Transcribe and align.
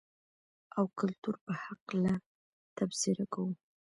او 0.77 0.85
کلتور 0.99 1.35
په 1.45 1.53
حقله 1.63 2.13
تبصره 2.77 3.25
کوو. 3.33 3.51